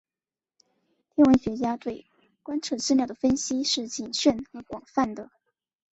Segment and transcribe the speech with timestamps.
[1.13, 2.07] 天文学家对
[2.41, 5.29] 观测资料的分析是谨慎而广泛的。